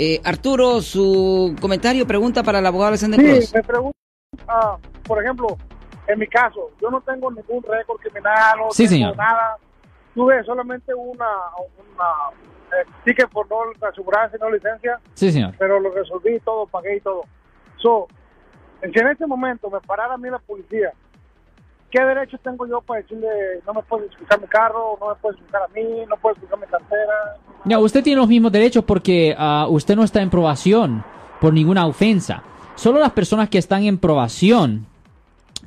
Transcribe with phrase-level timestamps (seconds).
[0.00, 3.96] Eh, Arturo, su comentario, pregunta para el abogado Alexander Sí, me pregunto,
[4.46, 5.48] ah, por ejemplo,
[6.06, 9.16] en mi caso, yo no tengo ningún récord criminal, no Sí, tengo señor.
[9.16, 9.56] nada.
[10.14, 11.26] Tuve solamente una,
[11.94, 12.08] una
[12.80, 13.56] eh, ticket por no
[13.88, 15.54] aseguranza y no licencia, Sí, señor.
[15.58, 17.22] pero lo resolví todo, pagué y todo.
[17.78, 18.06] So,
[18.80, 20.92] si en este momento me parara a mí la policía,
[21.90, 23.28] ¿qué derecho tengo yo para decirle
[23.66, 26.58] no me puedes buscar mi carro, no me puedes buscar a mí, no puedes buscar
[26.60, 27.36] mi cartera?
[27.64, 31.04] Ya, usted tiene los mismos derechos porque ah, usted no está en probación
[31.40, 32.42] por ninguna ofensa.
[32.76, 34.86] Solo las personas que están en probación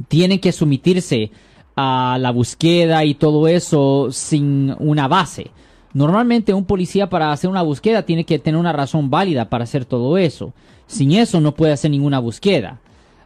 [0.08, 1.32] tienen que someterse
[1.76, 5.52] a la búsqueda y todo eso sin una base.
[5.94, 9.86] Normalmente un policía para hacer una búsqueda tiene que tener una razón válida para hacer
[9.86, 10.54] todo eso.
[10.88, 12.80] Sin eso no puede hacer ninguna búsqueda.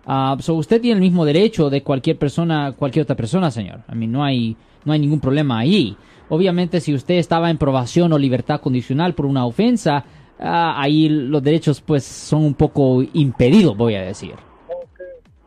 [0.06, 3.82] Ah, usted tiene el mismo derecho de cualquier persona, cualquier otra persona, señor.
[3.88, 5.96] A mí no hay, no hay ningún problema ahí.
[6.30, 10.06] Obviamente, si usted estaba en probación o libertad condicional por una ofensa,
[10.40, 14.34] ah, ahí los derechos pues son un poco impedidos, voy a decir.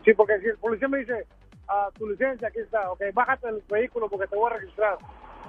[0.04, 1.26] Sí, porque si el policía me dice,
[1.68, 4.98] ah, tu licencia aquí está, ok, bájate del vehículo porque te voy a registrar.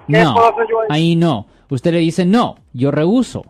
[0.06, 0.34] ¿Qué No,
[0.68, 1.46] yo ahí no.
[1.68, 3.44] Usted le dice no, yo rehuso.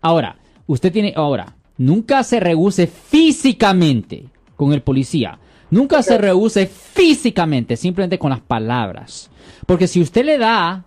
[0.00, 4.24] Ahora, usted tiene, ahora, nunca se rehúse físicamente
[4.56, 5.38] con el policía.
[5.70, 9.30] Nunca se rehúse físicamente, simplemente con las palabras.
[9.66, 10.84] Porque si usted le da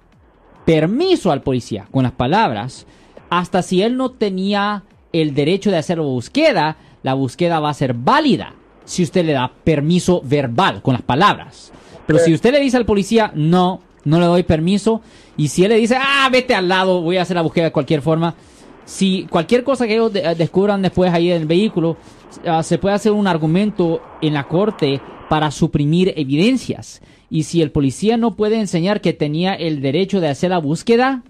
[0.65, 2.85] permiso al policía con las palabras,
[3.29, 7.73] hasta si él no tenía el derecho de hacer la búsqueda, la búsqueda va a
[7.73, 11.71] ser válida si usted le da permiso verbal con las palabras.
[12.05, 15.01] Pero si usted le dice al policía, no, no le doy permiso,
[15.37, 17.71] y si él le dice, ah, vete al lado, voy a hacer la búsqueda de
[17.71, 18.35] cualquier forma,
[18.85, 21.97] si cualquier cosa que ellos de- descubran después ahí en el vehículo,
[22.45, 27.01] ah, se puede hacer un argumento en la corte para suprimir evidencias.
[27.29, 31.23] Y si el policía no puede enseñar que tenía el derecho de hacer la búsqueda,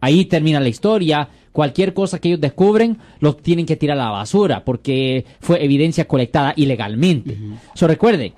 [0.00, 1.28] ahí termina la historia.
[1.52, 6.06] Cualquier cosa que ellos descubren, lo tienen que tirar a la basura porque fue evidencia
[6.06, 7.38] colectada ilegalmente.
[7.74, 8.34] So, recuerden,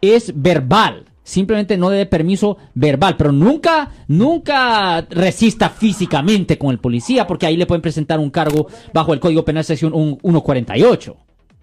[0.00, 1.04] es verbal.
[1.24, 7.56] Simplemente no dé permiso verbal, pero nunca, nunca resista físicamente con el policía porque ahí
[7.56, 11.16] le pueden presentar un cargo bajo el Código Penal sección un- 148.